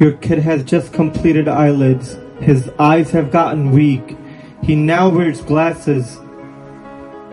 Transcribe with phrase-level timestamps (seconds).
[0.00, 2.42] Your kid has just completed IELTS.
[2.42, 4.16] His eyes have gotten weak.
[4.60, 6.18] He now wears glasses.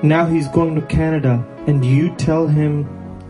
[0.03, 1.43] Now he's going to Canada.
[1.65, 2.85] And you tell him,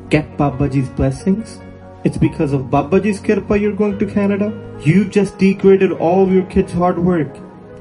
[0.09, 1.61] get Babaji's blessings?
[2.03, 4.51] It's because of Babaji's kirpa you're going to Canada?
[4.81, 7.33] You just degraded all your kid's hard work.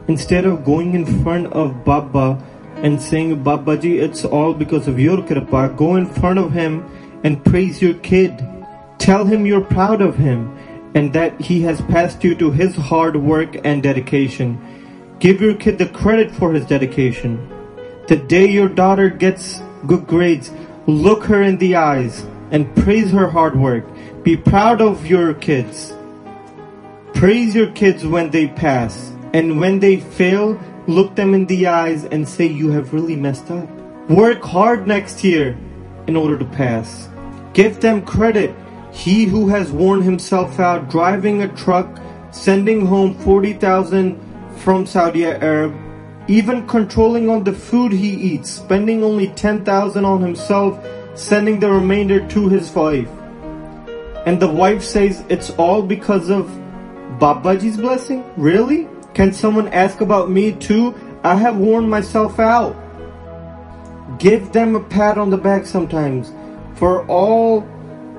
[0.06, 2.40] Instead of going in front of Baba
[2.76, 6.88] and saying, Babaji, it's all because of your kirpa, go in front of him
[7.24, 8.38] and praise your kid.
[8.98, 10.56] Tell him you're proud of him
[10.94, 14.58] and that he has passed you to his hard work and dedication.
[15.18, 17.48] Give your kid the credit for his dedication.
[18.08, 20.50] The day your daughter gets good grades,
[20.86, 23.84] look her in the eyes and praise her hard work.
[24.24, 25.92] Be proud of your kids.
[27.14, 29.12] Praise your kids when they pass.
[29.32, 33.50] And when they fail, look them in the eyes and say you have really messed
[33.50, 33.68] up.
[34.08, 35.56] Work hard next year
[36.08, 37.08] in order to pass.
[37.52, 38.54] Give them credit
[38.92, 42.00] he who has worn himself out driving a truck,
[42.32, 44.20] sending home 40,000
[44.56, 45.74] from Saudi Arab,
[46.28, 50.84] even controlling on the food he eats, spending only 10,000 on himself,
[51.14, 53.08] sending the remainder to his wife.
[54.26, 56.46] And the wife says it's all because of
[57.18, 58.24] Babaji's blessing?
[58.36, 58.88] Really?
[59.14, 60.94] Can someone ask about me too?
[61.24, 62.76] I have worn myself out.
[64.18, 66.32] Give them a pat on the back sometimes
[66.74, 67.66] for all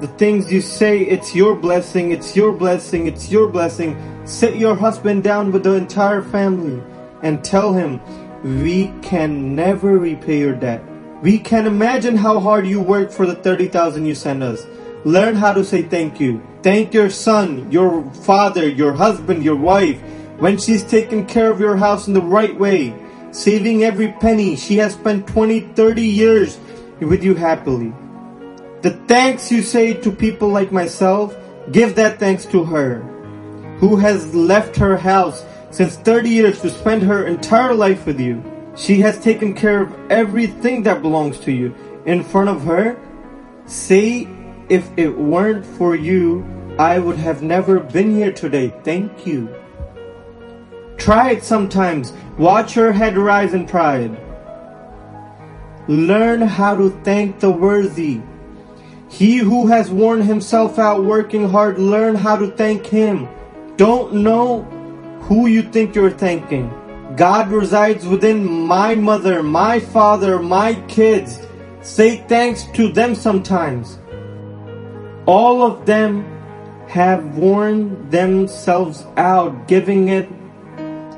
[0.01, 3.95] the things you say, it's your blessing, it's your blessing, it's your blessing.
[4.25, 6.81] Sit your husband down with the entire family
[7.21, 8.01] and tell him,
[8.63, 10.83] we can never repay your debt.
[11.21, 14.65] We can imagine how hard you work for the 30,000 you send us.
[15.05, 16.41] Learn how to say thank you.
[16.63, 20.01] Thank your son, your father, your husband, your wife,
[20.39, 22.95] when she's taken care of your house in the right way,
[23.29, 24.55] saving every penny.
[24.55, 26.57] She has spent 20, 30 years
[26.99, 27.93] with you happily.
[28.81, 31.37] The thanks you say to people like myself,
[31.71, 33.01] give that thanks to her,
[33.77, 38.43] who has left her house since 30 years to spend her entire life with you.
[38.75, 41.75] She has taken care of everything that belongs to you.
[42.05, 42.99] In front of her,
[43.67, 44.27] say,
[44.69, 46.43] if it weren't for you,
[46.79, 48.73] I would have never been here today.
[48.83, 49.53] Thank you.
[50.97, 52.13] Try it sometimes.
[52.39, 54.17] Watch her head rise in pride.
[55.87, 58.21] Learn how to thank the worthy.
[59.11, 63.27] He who has worn himself out working hard, learn how to thank him.
[63.75, 64.63] Don't know
[65.23, 66.71] who you think you're thanking.
[67.17, 71.39] God resides within my mother, my father, my kids.
[71.81, 73.99] Say thanks to them sometimes.
[75.25, 76.23] All of them
[76.87, 80.29] have worn themselves out, giving it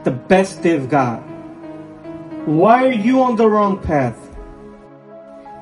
[0.04, 1.20] the best they've got.
[2.48, 4.18] Why are you on the wrong path?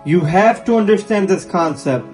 [0.06, 2.08] You have to understand this concept.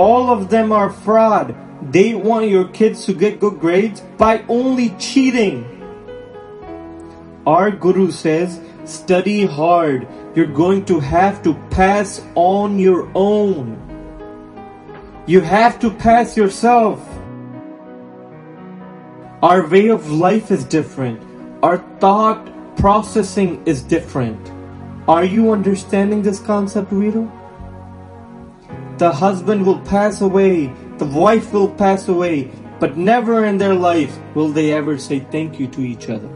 [0.00, 1.54] All of them are fraud.
[1.92, 5.66] They want your kids to get good grades by only cheating.
[7.46, 10.08] Our Guru says, study hard.
[10.34, 13.76] You're going to have to pass on your own.
[15.26, 16.98] You have to pass yourself.
[19.42, 21.20] Our way of life is different.
[21.62, 24.50] Our thought processing is different.
[25.06, 27.30] Are you understanding this concept, Rito?
[29.00, 30.66] The husband will pass away,
[30.98, 35.58] the wife will pass away, but never in their life will they ever say thank
[35.58, 36.28] you to each other.